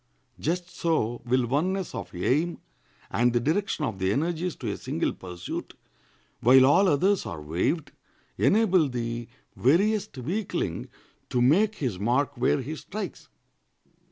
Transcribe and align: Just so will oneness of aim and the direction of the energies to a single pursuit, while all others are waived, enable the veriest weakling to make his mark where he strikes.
Just 0.39 0.67
so 0.75 1.21
will 1.25 1.45
oneness 1.45 1.93
of 1.93 2.09
aim 2.15 2.57
and 3.11 3.33
the 3.33 3.39
direction 3.39 3.85
of 3.85 3.99
the 3.99 4.11
energies 4.11 4.55
to 4.55 4.71
a 4.71 4.75
single 4.77 5.13
pursuit, 5.13 5.75
while 6.39 6.65
all 6.65 6.87
others 6.87 7.23
are 7.27 7.39
waived, 7.39 7.91
enable 8.35 8.89
the 8.89 9.27
veriest 9.55 10.17
weakling 10.17 10.89
to 11.29 11.39
make 11.39 11.75
his 11.75 11.99
mark 11.99 12.35
where 12.35 12.61
he 12.63 12.75
strikes. 12.75 13.29